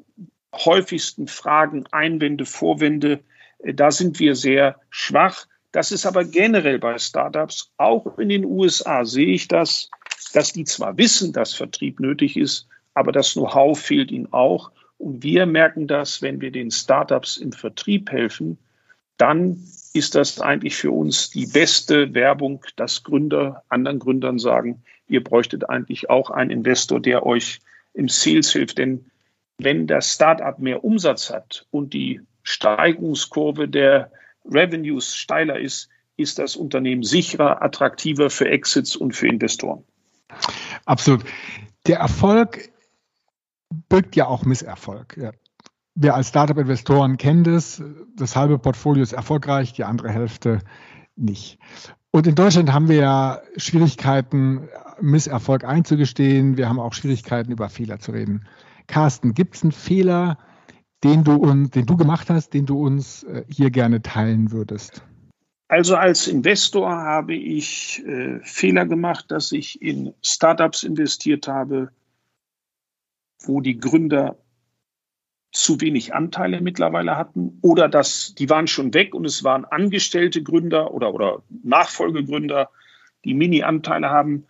häufigsten 0.53 1.27
Fragen, 1.27 1.85
Einwände, 1.91 2.45
Vorwände, 2.47 3.21
äh, 3.59 3.75
da 3.75 3.91
sind 3.91 4.19
wir 4.19 4.35
sehr 4.35 4.81
schwach. 4.91 5.47
Das 5.73 5.93
ist 5.93 6.07
aber 6.07 6.25
generell 6.25 6.79
bei 6.79 6.99
Startups, 6.99 7.73
auch 7.77 8.19
in 8.19 8.29
den 8.29 8.45
USA 8.45 9.05
sehe 9.05 9.29
ich 9.29 9.47
das, 9.47 9.89
dass 10.33 10.53
die 10.53 10.65
zwar 10.65 10.99
wissen, 10.99 11.33
dass 11.33 11.55
Vertrieb 11.55 12.01
nötig 12.01 12.37
ist, 12.37 12.69
aber 12.95 13.13
das 13.13 13.35
Know-how 13.35 13.79
fehlt 13.79 14.11
ihnen 14.11 14.33
auch. 14.33 14.73
Und 14.99 15.23
wir 15.23 15.47
merken 15.47 15.87
das, 15.87 16.23
wenn 16.23 16.41
wir 16.41 16.51
den 16.51 16.71
Startups 16.71 17.37
im 17.37 17.53
Vertrieb 17.53 18.11
helfen, 18.11 18.59
dann 19.17 19.65
ist 19.93 20.15
das 20.15 20.41
eigentlich 20.41 20.77
für 20.77 20.91
uns 20.91 21.31
die 21.31 21.47
beste 21.47 22.15
Werbung, 22.15 22.65
dass 22.77 23.03
Gründer 23.03 23.63
anderen 23.69 23.99
Gründern 23.99 24.39
sagen, 24.39 24.83
ihr 25.09 25.23
bräuchtet 25.23 25.69
eigentlich 25.69 26.11
auch 26.11 26.31
einen 26.31 26.51
Investor, 26.51 27.01
der 27.01 27.27
euch 27.27 27.61
im 27.93 28.09
Sales 28.09 28.53
hilft. 28.53 28.79
Denn 28.79 29.10
wenn 29.65 29.87
das 29.87 30.13
Startup 30.13 30.59
mehr 30.59 30.85
Umsatz 30.85 31.31
hat 31.31 31.67
und 31.71 31.93
die 31.93 32.21
Steigungskurve 32.43 33.69
der 33.69 34.11
Revenues 34.45 35.17
steiler 35.17 35.59
ist, 35.59 35.89
ist 36.17 36.39
das 36.39 36.57
Unternehmen 36.57 37.03
sicherer, 37.03 37.63
attraktiver 37.63 38.31
für 38.31 38.49
Exits 38.49 38.97
und 38.97 39.15
für 39.15 39.29
Investoren. 39.29 39.85
Absolut. 40.85 41.25
Der 41.87 41.99
Erfolg 41.99 42.71
birgt 43.89 44.17
ja 44.17 44.27
auch 44.27 44.45
Misserfolg. 44.45 45.33
Wir 45.95 46.15
als 46.15 46.29
Startup-Investoren 46.29 47.17
kennen 47.17 47.45
das. 47.45 47.83
Das 48.17 48.37
halbe 48.37 48.59
Portfolio 48.59 49.03
ist 49.03 49.13
erfolgreich, 49.13 49.73
die 49.73 49.85
andere 49.85 50.11
Hälfte 50.11 50.61
nicht. 51.17 51.59
Und 52.11 52.27
in 52.27 52.35
Deutschland 52.35 52.73
haben 52.73 52.89
wir 52.89 52.97
ja 52.97 53.43
Schwierigkeiten, 53.57 54.69
Misserfolg 55.01 55.65
einzugestehen. 55.65 56.57
Wir 56.57 56.69
haben 56.69 56.81
auch 56.81 56.93
Schwierigkeiten, 56.93 57.53
über 57.53 57.69
Fehler 57.69 57.99
zu 57.99 58.13
reden. 58.13 58.47
Carsten, 58.91 59.35
gibt 59.35 59.55
es 59.55 59.63
einen 59.63 59.73
Fehler, 59.73 60.37
den 61.05 61.25
du, 61.25 61.39
den 61.69 61.87
du 61.87 61.97
gemacht 61.97 62.29
hast, 62.29 62.53
den 62.53 62.67
du 62.67 62.85
uns 62.85 63.23
äh, 63.23 63.45
hier 63.49 63.71
gerne 63.71 64.03
teilen 64.03 64.51
würdest? 64.51 65.03
Also 65.69 65.95
als 65.95 66.27
Investor 66.27 66.91
habe 66.91 67.35
ich 67.35 68.05
äh, 68.05 68.41
Fehler 68.43 68.87
gemacht, 68.87 69.31
dass 69.31 69.53
ich 69.53 69.81
in 69.81 70.13
Startups 70.21 70.83
investiert 70.83 71.47
habe, 71.47 71.93
wo 73.39 73.61
die 73.61 73.79
Gründer 73.79 74.37
zu 75.53 75.81
wenig 75.81 76.13
Anteile 76.13 76.61
mittlerweile 76.61 77.17
hatten 77.17 77.59
oder 77.63 77.89
dass 77.89 78.35
die 78.35 78.51
waren 78.51 78.67
schon 78.67 78.95
weg 78.95 79.15
und 79.15 79.25
es 79.25 79.45
waren 79.45 79.65
angestellte 79.65 80.43
Gründer 80.43 80.93
oder, 80.93 81.15
oder 81.15 81.43
Nachfolgegründer, 81.63 82.71
die 83.25 83.35
Mini-Anteile 83.35 84.11
haben. 84.11 84.47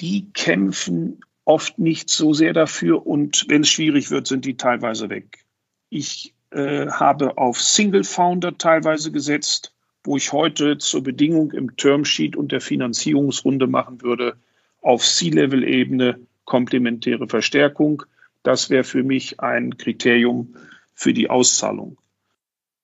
Die 0.00 0.30
kämpfen 0.32 1.20
oft 1.46 1.78
nicht 1.78 2.10
so 2.10 2.34
sehr 2.34 2.52
dafür 2.52 3.06
und 3.06 3.46
wenn 3.48 3.62
es 3.62 3.70
schwierig 3.70 4.10
wird, 4.10 4.26
sind 4.26 4.44
die 4.44 4.56
teilweise 4.56 5.08
weg. 5.08 5.46
Ich 5.88 6.34
äh, 6.50 6.88
habe 6.88 7.38
auf 7.38 7.62
Single 7.62 8.04
Founder 8.04 8.58
teilweise 8.58 9.12
gesetzt, 9.12 9.72
wo 10.02 10.16
ich 10.16 10.32
heute 10.32 10.76
zur 10.78 11.02
Bedingung 11.02 11.52
im 11.52 11.76
Termsheet 11.76 12.36
und 12.36 12.52
der 12.52 12.60
Finanzierungsrunde 12.60 13.68
machen 13.68 14.02
würde, 14.02 14.36
auf 14.82 15.04
C-Level-Ebene 15.04 16.20
komplementäre 16.44 17.28
Verstärkung. 17.28 18.02
Das 18.42 18.68
wäre 18.68 18.84
für 18.84 19.04
mich 19.04 19.40
ein 19.40 19.78
Kriterium 19.78 20.56
für 20.94 21.14
die 21.14 21.30
Auszahlung. 21.30 21.96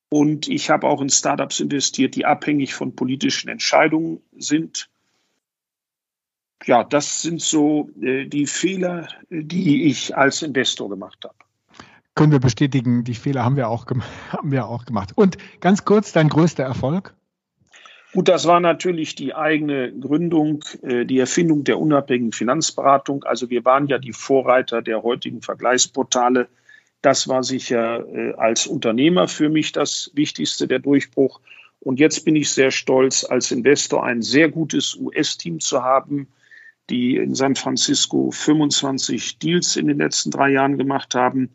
Und 0.08 0.46
ich 0.46 0.70
habe 0.70 0.86
auch 0.86 1.00
in 1.00 1.10
Startups 1.10 1.58
investiert, 1.58 2.14
die 2.14 2.26
abhängig 2.26 2.74
von 2.74 2.94
politischen 2.94 3.48
Entscheidungen 3.48 4.20
sind 4.36 4.88
ja, 6.66 6.84
das 6.84 7.22
sind 7.22 7.40
so 7.40 7.90
äh, 8.00 8.26
die 8.26 8.46
Fehler, 8.46 9.08
die 9.30 9.84
ich 9.86 10.16
als 10.16 10.42
Investor 10.42 10.88
gemacht 10.88 11.18
habe. 11.24 11.34
Können 12.14 12.32
wir 12.32 12.40
bestätigen, 12.40 13.04
die 13.04 13.14
Fehler 13.14 13.44
haben 13.44 13.56
wir 13.56 13.68
auch, 13.68 13.86
haben 14.28 14.50
wir 14.50 14.66
auch 14.66 14.84
gemacht. 14.84 15.12
Und 15.14 15.38
ganz 15.60 15.84
kurz, 15.84 16.12
dein 16.12 16.28
größter 16.28 16.62
Erfolg? 16.62 17.14
Gut, 18.12 18.28
das 18.28 18.46
war 18.46 18.60
natürlich 18.60 19.14
die 19.14 19.34
eigene 19.34 19.90
Gründung, 19.90 20.62
äh, 20.82 21.06
die 21.06 21.18
Erfindung 21.18 21.64
der 21.64 21.78
unabhängigen 21.78 22.32
Finanzberatung. 22.32 23.24
Also 23.24 23.48
wir 23.48 23.64
waren 23.64 23.86
ja 23.86 23.98
die 23.98 24.12
Vorreiter 24.12 24.82
der 24.82 25.02
heutigen 25.02 25.40
Vergleichsportale. 25.40 26.48
Das 27.00 27.26
war 27.26 27.42
sicher 27.42 28.06
äh, 28.06 28.34
als 28.34 28.66
Unternehmer 28.66 29.28
für 29.28 29.48
mich 29.48 29.72
das 29.72 30.10
Wichtigste, 30.14 30.68
der 30.68 30.78
Durchbruch. 30.78 31.40
Und 31.80 31.98
jetzt 31.98 32.26
bin 32.26 32.36
ich 32.36 32.50
sehr 32.50 32.70
stolz, 32.70 33.24
als 33.24 33.50
Investor 33.50 34.04
ein 34.04 34.20
sehr 34.20 34.50
gutes 34.50 34.94
US-Team 34.94 35.58
zu 35.58 35.82
haben, 35.82 36.28
die 36.90 37.16
in 37.16 37.34
San 37.34 37.54
Francisco 37.54 38.30
25 38.30 39.38
Deals 39.38 39.76
in 39.76 39.88
den 39.88 39.98
letzten 39.98 40.30
drei 40.30 40.50
Jahren 40.50 40.78
gemacht 40.78 41.14
haben. 41.14 41.50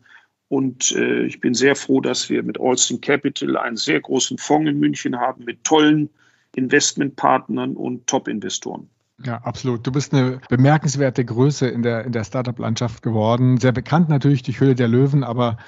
Und 0.48 0.92
äh, 0.92 1.24
ich 1.24 1.40
bin 1.40 1.54
sehr 1.54 1.76
froh, 1.76 2.00
dass 2.00 2.30
wir 2.30 2.42
mit 2.42 2.58
Alston 2.58 3.00
Capital 3.00 3.56
einen 3.56 3.76
sehr 3.76 4.00
großen 4.00 4.38
Fonds 4.38 4.70
in 4.70 4.78
München 4.78 5.16
haben 5.16 5.44
mit 5.44 5.64
tollen 5.64 6.08
Investmentpartnern 6.56 7.76
und 7.76 8.06
Top-Investoren. 8.06 8.88
Ja, 9.24 9.38
absolut. 9.38 9.86
Du 9.86 9.92
bist 9.92 10.14
eine 10.14 10.40
bemerkenswerte 10.48 11.24
Größe 11.24 11.68
in 11.68 11.82
der, 11.82 12.04
in 12.04 12.12
der 12.12 12.24
Startup-Landschaft 12.24 13.02
geworden. 13.02 13.58
Sehr 13.58 13.72
bekannt 13.72 14.08
natürlich 14.08 14.42
durch 14.42 14.60
Höhle 14.60 14.74
der 14.74 14.88
Löwen, 14.88 15.24
aber 15.24 15.58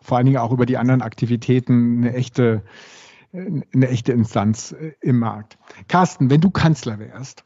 vor 0.00 0.16
allen 0.16 0.26
Dingen 0.26 0.38
auch 0.38 0.52
über 0.52 0.66
die 0.66 0.78
anderen 0.78 1.02
Aktivitäten 1.02 1.98
eine 1.98 2.14
echte, 2.14 2.62
eine 3.32 3.88
echte 3.88 4.12
Instanz 4.12 4.72
äh, 4.72 4.92
im 5.00 5.18
Markt. 5.18 5.58
Carsten, 5.88 6.30
wenn 6.30 6.40
du 6.40 6.50
Kanzler 6.50 6.98
wärst, 6.98 7.44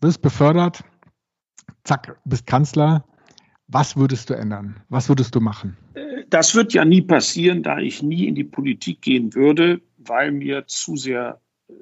wirst 0.00 0.22
befördert, 0.22 0.84
zack, 1.84 2.18
bist 2.24 2.46
Kanzler, 2.46 3.04
was 3.66 3.96
würdest 3.96 4.30
du 4.30 4.34
ändern? 4.34 4.82
Was 4.88 5.08
würdest 5.08 5.34
du 5.34 5.40
machen? 5.40 5.76
Das 6.30 6.54
wird 6.54 6.72
ja 6.72 6.84
nie 6.84 7.02
passieren, 7.02 7.62
da 7.62 7.78
ich 7.78 8.02
nie 8.02 8.26
in 8.26 8.34
die 8.34 8.44
Politik 8.44 9.02
gehen 9.02 9.34
würde, 9.34 9.80
weil 9.98 10.32
mir 10.32 10.66
zu 10.66 10.96
sehr, 10.96 11.40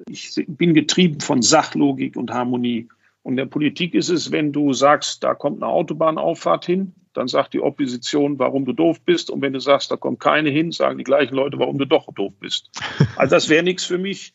ich 0.09 0.43
bin 0.47 0.73
getrieben 0.73 1.21
von 1.21 1.41
Sachlogik 1.41 2.17
und 2.17 2.31
Harmonie. 2.31 2.89
Und 3.23 3.33
in 3.33 3.37
der 3.37 3.45
Politik 3.45 3.93
ist 3.93 4.09
es, 4.09 4.31
wenn 4.31 4.51
du 4.53 4.73
sagst, 4.73 5.23
da 5.23 5.33
kommt 5.33 5.61
eine 5.61 5.71
Autobahnauffahrt 5.71 6.65
hin, 6.65 6.93
dann 7.13 7.27
sagt 7.27 7.53
die 7.53 7.61
Opposition, 7.61 8.37
warum 8.37 8.65
du 8.65 8.73
doof 8.73 9.01
bist. 9.01 9.31
Und 9.31 9.41
wenn 9.41 9.53
du 9.53 9.59
sagst, 9.59 9.89
da 9.89 9.95
kommt 9.95 10.19
keine 10.19 10.49
hin, 10.49 10.71
sagen 10.71 10.97
die 10.97 11.03
gleichen 11.03 11.35
Leute, 11.35 11.57
warum 11.57 11.77
du 11.77 11.85
doch 11.85 12.13
doof 12.13 12.33
bist. 12.39 12.69
Also 13.15 13.35
das 13.35 13.49
wäre 13.49 13.63
nichts 13.63 13.85
für 13.85 13.97
mich. 13.97 14.33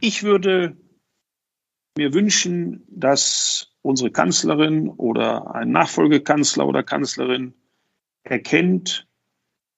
Ich 0.00 0.22
würde 0.22 0.76
mir 1.96 2.14
wünschen, 2.14 2.84
dass 2.88 3.72
unsere 3.82 4.10
Kanzlerin 4.10 4.88
oder 4.88 5.54
ein 5.54 5.70
Nachfolgekanzler 5.70 6.66
oder 6.66 6.82
Kanzlerin 6.82 7.54
erkennt, 8.22 9.06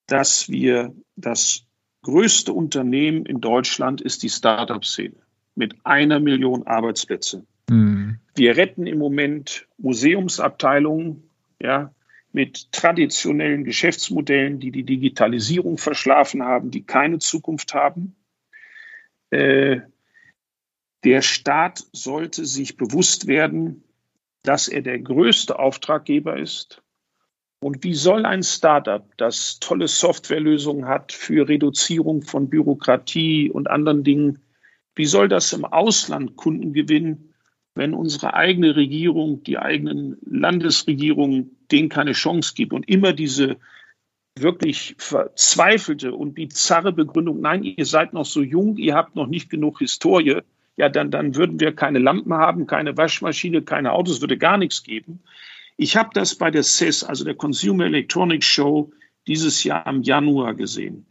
dass 0.06 0.48
wir 0.48 0.94
das 1.16 1.64
größte 2.02 2.52
Unternehmen 2.52 3.24
in 3.24 3.40
Deutschland 3.40 4.00
ist 4.00 4.22
die 4.22 4.28
Startup-Szene 4.28 5.16
mit 5.54 5.74
einer 5.84 6.20
Million 6.20 6.66
Arbeitsplätze. 6.66 7.46
Mhm. 7.70 8.18
Wir 8.34 8.56
retten 8.56 8.86
im 8.86 8.98
Moment 8.98 9.66
Museumsabteilungen, 9.78 11.30
ja, 11.60 11.94
mit 12.32 12.72
traditionellen 12.72 13.64
Geschäftsmodellen, 13.64 14.58
die 14.58 14.72
die 14.72 14.82
Digitalisierung 14.82 15.78
verschlafen 15.78 16.42
haben, 16.42 16.72
die 16.72 16.82
keine 16.82 17.20
Zukunft 17.20 17.74
haben. 17.74 18.16
Äh, 19.30 19.82
der 21.04 21.22
Staat 21.22 21.84
sollte 21.92 22.44
sich 22.44 22.76
bewusst 22.76 23.26
werden, 23.26 23.84
dass 24.42 24.68
er 24.68 24.82
der 24.82 24.98
größte 24.98 25.58
Auftraggeber 25.58 26.38
ist. 26.38 26.82
Und 27.60 27.82
wie 27.82 27.94
soll 27.94 28.26
ein 28.26 28.42
Startup, 28.42 29.06
das 29.16 29.58
tolle 29.58 29.88
Softwarelösungen 29.88 30.86
hat 30.86 31.12
für 31.12 31.48
Reduzierung 31.48 32.22
von 32.22 32.50
Bürokratie 32.50 33.50
und 33.50 33.70
anderen 33.70 34.04
Dingen, 34.04 34.40
wie 34.94 35.06
soll 35.06 35.28
das 35.28 35.52
im 35.52 35.64
Ausland 35.64 36.36
Kunden 36.36 36.72
gewinnen, 36.72 37.34
wenn 37.74 37.94
unsere 37.94 38.34
eigene 38.34 38.76
Regierung, 38.76 39.42
die 39.42 39.58
eigenen 39.58 40.18
Landesregierungen 40.24 41.56
denen 41.72 41.88
keine 41.88 42.12
Chance 42.12 42.52
gibt 42.54 42.72
und 42.72 42.88
immer 42.88 43.12
diese 43.12 43.56
wirklich 44.36 44.94
verzweifelte 44.98 46.14
und 46.14 46.34
bizarre 46.34 46.92
Begründung, 46.92 47.40
nein, 47.40 47.62
ihr 47.62 47.86
seid 47.86 48.12
noch 48.12 48.26
so 48.26 48.42
jung, 48.42 48.76
ihr 48.76 48.94
habt 48.94 49.16
noch 49.16 49.26
nicht 49.26 49.48
genug 49.48 49.78
Historie, 49.78 50.42
ja, 50.76 50.88
dann, 50.88 51.10
dann 51.10 51.36
würden 51.36 51.60
wir 51.60 51.74
keine 51.74 51.98
Lampen 51.98 52.34
haben, 52.34 52.66
keine 52.66 52.96
Waschmaschine, 52.96 53.62
keine 53.62 53.92
Autos, 53.92 54.20
würde 54.20 54.38
gar 54.38 54.58
nichts 54.58 54.82
geben. 54.82 55.22
Ich 55.76 55.96
habe 55.96 56.10
das 56.14 56.34
bei 56.36 56.50
der 56.50 56.62
CES, 56.62 57.04
also 57.04 57.24
der 57.24 57.34
Consumer 57.34 57.86
Electronics 57.86 58.46
Show, 58.46 58.92
dieses 59.26 59.64
Jahr 59.64 59.86
im 59.86 60.02
Januar 60.02 60.54
gesehen. 60.54 61.06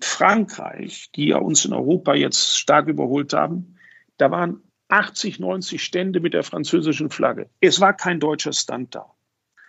Frankreich, 0.00 1.10
die 1.14 1.28
ja 1.28 1.38
uns 1.38 1.64
in 1.64 1.72
Europa 1.72 2.14
jetzt 2.14 2.58
stark 2.58 2.88
überholt 2.88 3.32
haben, 3.32 3.76
da 4.18 4.30
waren 4.30 4.60
80, 4.88 5.40
90 5.40 5.82
Stände 5.82 6.20
mit 6.20 6.34
der 6.34 6.42
französischen 6.42 7.10
Flagge. 7.10 7.48
Es 7.60 7.80
war 7.80 7.94
kein 7.94 8.20
deutscher 8.20 8.52
Stand 8.52 8.94
da. 8.94 9.12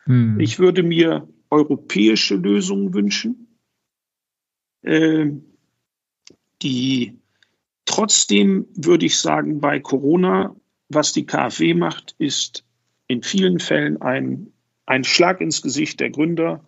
Hm. 0.03 0.39
Ich 0.39 0.59
würde 0.59 0.83
mir 0.83 1.27
europäische 1.49 2.35
Lösungen 2.35 2.93
wünschen, 2.93 3.47
äh, 4.81 5.27
die 6.61 7.17
trotzdem 7.87 8.67
würde 8.75 9.07
ich 9.07 9.17
sagen, 9.17 9.59
bei 9.59 9.79
Corona, 9.79 10.55
was 10.89 11.13
die 11.13 11.25
KfW 11.25 11.73
macht, 11.73 12.13
ist 12.19 12.63
in 13.07 13.23
vielen 13.23 13.59
Fällen 13.59 14.01
ein, 14.01 14.53
ein 14.85 15.03
Schlag 15.03 15.41
ins 15.41 15.63
Gesicht 15.63 15.99
der 15.99 16.11
Gründer, 16.11 16.63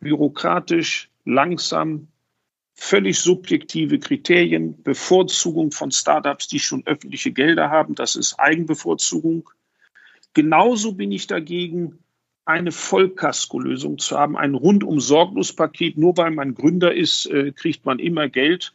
bürokratisch, 0.00 1.10
langsam, 1.26 2.08
völlig 2.72 3.18
subjektive 3.18 3.98
Kriterien, 3.98 4.82
Bevorzugung 4.82 5.70
von 5.70 5.90
Startups, 5.90 6.48
die 6.48 6.58
schon 6.58 6.86
öffentliche 6.86 7.32
Gelder 7.32 7.68
haben, 7.68 7.94
das 7.94 8.16
ist 8.16 8.38
Eigenbevorzugung. 8.38 9.50
Genauso 10.32 10.92
bin 10.92 11.12
ich 11.12 11.26
dagegen, 11.26 11.98
eine 12.46 12.72
Vollkasko-Lösung 12.72 13.98
zu 13.98 14.18
haben, 14.18 14.36
ein 14.36 14.54
rundum 14.54 14.98
sorglos 14.98 15.52
Paket. 15.52 15.98
Nur 15.98 16.16
weil 16.16 16.30
man 16.30 16.54
Gründer 16.54 16.94
ist, 16.94 17.26
äh, 17.26 17.52
kriegt 17.52 17.84
man 17.84 17.98
immer 17.98 18.28
Geld. 18.28 18.74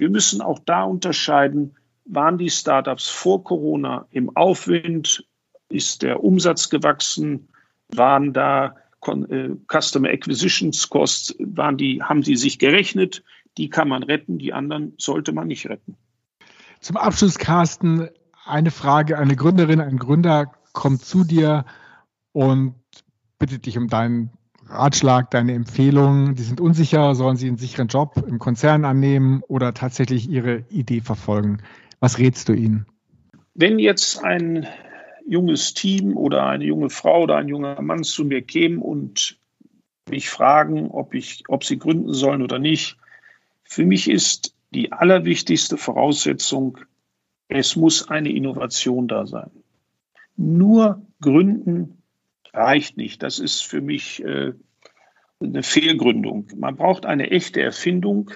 Wir 0.00 0.08
müssen 0.08 0.40
auch 0.40 0.60
da 0.60 0.84
unterscheiden, 0.84 1.76
waren 2.06 2.38
die 2.38 2.48
Startups 2.48 3.10
vor 3.10 3.44
Corona 3.44 4.06
im 4.10 4.34
Aufwind? 4.34 5.26
Ist 5.68 6.00
der 6.00 6.24
Umsatz 6.24 6.70
gewachsen? 6.70 7.50
Waren 7.94 8.32
da 8.32 8.76
äh, 9.06 9.50
Customer 9.68 10.08
Acquisitions 10.08 10.88
Costs, 10.88 11.36
waren 11.38 11.76
die, 11.76 12.02
haben 12.02 12.22
sie 12.22 12.36
sich 12.36 12.58
gerechnet? 12.58 13.22
Die 13.58 13.68
kann 13.68 13.88
man 13.88 14.02
retten, 14.02 14.38
die 14.38 14.54
anderen 14.54 14.94
sollte 14.96 15.32
man 15.32 15.48
nicht 15.48 15.68
retten. 15.68 15.98
Zum 16.80 16.96
Abschluss, 16.96 17.36
Carsten, 17.36 18.08
eine 18.46 18.70
Frage. 18.70 19.18
Eine 19.18 19.36
Gründerin, 19.36 19.82
ein 19.82 19.98
Gründer 19.98 20.50
kommt 20.72 21.04
zu 21.04 21.24
dir 21.24 21.66
und 22.32 22.74
bittet 23.38 23.66
dich 23.66 23.76
um 23.76 23.88
deinen 23.88 24.30
Ratschlag, 24.70 25.30
deine 25.32 25.52
Empfehlung? 25.54 26.36
Die 26.36 26.42
sind 26.42 26.60
unsicher, 26.60 27.14
sollen 27.16 27.36
sie 27.36 27.48
einen 27.48 27.58
sicheren 27.58 27.88
Job 27.88 28.22
im 28.28 28.38
Konzern 28.38 28.84
annehmen 28.84 29.42
oder 29.48 29.74
tatsächlich 29.74 30.30
ihre 30.30 30.64
Idee 30.70 31.00
verfolgen? 31.00 31.58
Was 31.98 32.18
rätst 32.18 32.48
du 32.48 32.52
ihnen? 32.52 32.86
Wenn 33.54 33.78
jetzt 33.78 34.22
ein 34.22 34.66
junges 35.26 35.74
Team 35.74 36.16
oder 36.16 36.46
eine 36.46 36.64
junge 36.64 36.88
Frau 36.88 37.22
oder 37.24 37.36
ein 37.36 37.48
junger 37.48 37.82
Mann 37.82 38.04
zu 38.04 38.24
mir 38.24 38.42
kämen 38.42 38.78
und 38.78 39.38
mich 40.08 40.30
fragen, 40.30 40.90
ob, 40.90 41.14
ich, 41.14 41.44
ob 41.48 41.64
sie 41.64 41.78
gründen 41.78 42.12
sollen 42.12 42.42
oder 42.42 42.58
nicht, 42.58 42.96
für 43.64 43.84
mich 43.84 44.08
ist 44.08 44.54
die 44.70 44.92
allerwichtigste 44.92 45.76
Voraussetzung, 45.76 46.78
es 47.48 47.74
muss 47.74 48.08
eine 48.08 48.30
Innovation 48.30 49.08
da 49.08 49.26
sein. 49.26 49.50
Nur 50.36 51.02
gründen 51.20 51.99
reicht 52.52 52.96
nicht. 52.96 53.22
Das 53.22 53.38
ist 53.38 53.62
für 53.62 53.80
mich 53.80 54.22
äh, 54.24 54.52
eine 55.40 55.62
Fehlgründung. 55.62 56.48
Man 56.56 56.76
braucht 56.76 57.06
eine 57.06 57.30
echte 57.30 57.62
Erfindung. 57.62 58.30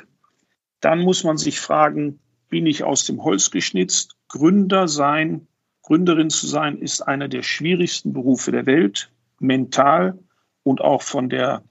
Dann 0.80 1.00
muss 1.00 1.24
man 1.24 1.36
sich 1.36 1.60
fragen, 1.60 2.20
bin 2.48 2.66
ich 2.66 2.84
aus 2.84 3.04
dem 3.04 3.22
Holz 3.24 3.50
geschnitzt? 3.50 4.16
Gründer 4.28 4.88
sein, 4.88 5.46
Gründerin 5.82 6.30
zu 6.30 6.46
sein, 6.46 6.78
ist 6.78 7.02
einer 7.02 7.28
der 7.28 7.42
schwierigsten 7.42 8.12
Berufe 8.12 8.52
der 8.52 8.66
Welt, 8.66 9.10
mental 9.38 10.18
und 10.62 10.80
auch 10.80 11.02
von 11.02 11.28
der 11.28 11.62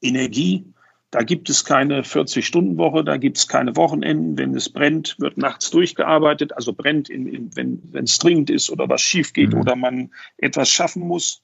Energie. 0.00 0.64
Da 1.12 1.22
gibt 1.22 1.50
es 1.50 1.64
keine 1.64 2.02
40-Stunden-Woche, 2.02 3.04
da 3.04 3.16
gibt 3.16 3.36
es 3.36 3.48
keine 3.48 3.76
Wochenenden. 3.76 4.38
Wenn 4.38 4.54
es 4.54 4.68
brennt, 4.68 5.16
wird 5.18 5.38
nachts 5.38 5.70
durchgearbeitet, 5.70 6.56
also 6.56 6.72
brennt, 6.72 7.10
in, 7.10 7.26
in, 7.26 7.56
wenn 7.56 8.04
es 8.04 8.18
dringend 8.18 8.48
ist 8.48 8.70
oder 8.70 8.88
was 8.88 9.00
schief 9.00 9.32
geht 9.32 9.52
mhm. 9.52 9.60
oder 9.60 9.76
man 9.76 10.12
etwas 10.36 10.68
schaffen 10.70 11.02
muss 11.02 11.42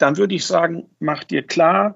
dann 0.00 0.16
würde 0.16 0.34
ich 0.34 0.46
sagen, 0.46 0.88
mach 0.98 1.24
dir 1.24 1.42
klar, 1.42 1.94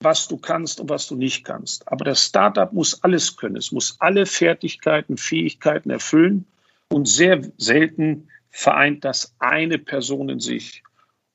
was 0.00 0.28
du 0.28 0.36
kannst 0.36 0.80
und 0.80 0.90
was 0.90 1.06
du 1.06 1.16
nicht 1.16 1.44
kannst. 1.44 1.88
Aber 1.88 2.04
das 2.04 2.26
Startup 2.26 2.72
muss 2.72 3.02
alles 3.02 3.36
können. 3.36 3.56
Es 3.56 3.72
muss 3.72 3.96
alle 4.00 4.26
Fertigkeiten, 4.26 5.16
Fähigkeiten 5.16 5.90
erfüllen. 5.90 6.46
Und 6.88 7.08
sehr 7.08 7.40
selten 7.56 8.28
vereint 8.50 9.04
das 9.04 9.34
eine 9.38 9.78
Person 9.78 10.28
in 10.28 10.40
sich. 10.40 10.82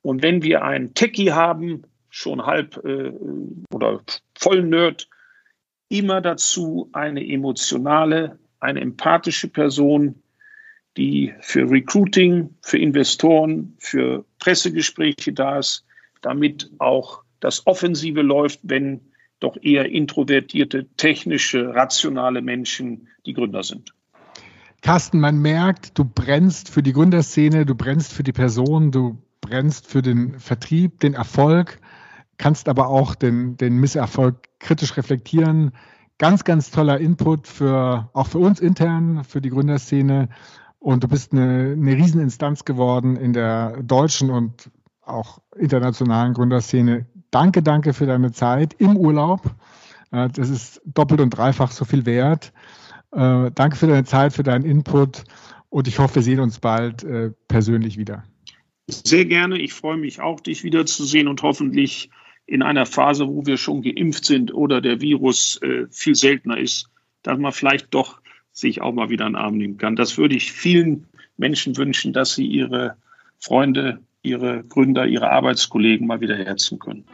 Und 0.04 0.22
wenn 0.22 0.44
wir 0.44 0.64
einen 0.64 0.94
Techie 0.94 1.32
haben, 1.32 1.84
schon 2.10 2.46
halb 2.46 2.78
äh, 2.86 3.12
oder 3.74 4.02
voll 4.38 4.64
Nerd, 4.64 5.10
immer 5.90 6.22
dazu 6.22 6.90
eine 6.94 7.28
emotionale, 7.28 8.38
eine 8.60 8.82
empathische 8.82 9.48
Person, 9.48 10.22
die 10.96 11.34
für 11.42 11.70
Recruiting, 11.70 12.56
für 12.62 12.78
Investoren, 12.78 13.76
für 13.80 14.26
Pressegespräche 14.40 15.34
da 15.34 15.60
ist, 15.60 15.87
damit 16.28 16.70
auch 16.78 17.24
das 17.40 17.66
Offensive 17.66 18.22
läuft, 18.22 18.60
wenn 18.63 19.00
doch 19.40 19.56
eher 19.62 19.86
introvertierte, 19.90 20.88
technische, 20.98 21.74
rationale 21.74 22.42
Menschen 22.42 23.08
die 23.26 23.34
Gründer 23.34 23.63
sind. 23.63 23.94
Carsten, 24.82 25.20
man 25.20 25.42
merkt, 25.42 25.98
du 25.98 26.04
brennst 26.04 26.70
für 26.70 26.84
die 26.84 26.92
Gründerszene, 26.92 27.66
du 27.66 27.76
brennst 27.76 28.13
für 28.13 28.24
die 28.24 28.34
Person, 28.34 28.92
du 28.92 29.22
brennst 29.40 29.88
für 29.88 30.02
den 30.02 30.40
Vertrieb, 30.40 31.00
den 31.00 31.13
Erfolg, 31.13 31.80
kannst 32.38 32.68
aber 32.68 32.90
auch 32.90 33.16
den, 33.16 33.56
den 33.56 33.78
Misserfolg 33.78 34.36
kritisch 34.60 34.98
reflektieren. 34.98 35.72
Ganz, 36.18 36.44
ganz 36.44 36.72
toller 36.72 37.00
Input 37.00 37.48
für 37.48 38.10
auch 38.13 38.28
für 38.28 38.40
uns 38.40 38.60
intern, 38.60 39.24
für 39.24 39.40
die 39.40 39.50
Gründerszene. 39.50 40.30
Und 40.80 41.04
du 41.04 41.08
bist 41.08 41.32
eine, 41.32 41.74
eine 41.74 41.96
Rieseninstanz 41.96 42.66
geworden 42.66 43.16
in 43.16 43.34
der 43.34 43.82
deutschen 43.82 44.30
und 44.30 44.70
auch 45.08 45.39
internationalen 45.58 46.34
Gründerszene. 46.34 47.06
danke, 47.32 47.62
danke 47.62 47.93
für 47.93 48.06
deine 48.06 48.32
Zeit 48.32 48.74
im 48.80 48.98
Urlaub. 48.98 49.41
Äh, 50.12 50.30
das 50.30 50.50
ist 50.50 50.82
doppelt 50.86 51.22
und 51.22 51.32
dreifach 51.32 51.72
so 51.72 51.86
viel 51.86 52.06
wert. 52.06 52.54
Äh, 53.12 53.52
danke 53.54 53.76
für 53.78 53.88
deine 53.88 54.04
Zeit, 54.04 54.34
für 54.34 54.43
deinen 54.43 54.65
Input 54.65 55.24
und 55.70 55.88
ich 55.88 56.00
hoffe, 56.00 56.15
wir 56.15 56.22
sehen 56.22 56.39
uns 56.39 56.60
bald 56.60 57.04
äh, 57.04 57.32
persönlich 57.48 57.98
wieder. 57.98 58.24
Sehr 58.88 59.26
gerne. 59.26 59.60
Ich 59.60 59.74
freue 59.74 59.98
mich 59.98 60.22
auch, 60.22 60.39
dich 60.39 60.63
wiederzusehen 60.63 61.28
und 61.28 61.41
hoffentlich 61.41 62.10
in 62.46 62.62
einer 62.62 62.86
Phase, 62.86 63.28
wo 63.28 63.46
wir 63.46 63.58
schon 63.58 63.82
geimpft 63.82 64.24
sind 64.24 64.54
oder 64.54 64.80
der 64.80 65.02
Virus 65.02 65.60
viel 65.89 66.15
seltener 66.15 66.58
ist, 66.58 66.89
dass 67.22 67.38
man 67.38 67.52
vielleicht 67.52 67.93
doch 67.93 68.22
sich 68.54 68.80
auch 68.80 68.93
mal 68.93 69.10
wieder 69.10 69.26
einen 69.26 69.36
Arm 69.36 69.58
nehmen 69.58 69.78
kann. 69.78 69.98
Das 69.98 70.17
würde 70.17 70.38
ich 70.38 70.54
vielen 70.54 71.06
Menschen 71.36 71.76
wünschen, 71.76 72.13
dass 72.13 72.36
sie 72.36 72.48
ihre 72.48 72.96
Freunde, 73.39 74.00
ihre 74.21 74.63
Gründer, 74.63 75.06
ihre 75.06 75.32
Arbeitskollegen 75.32 76.08
mal 76.08 76.21
wieder 76.21 76.36
herzen 76.36 76.80
können. 76.80 77.06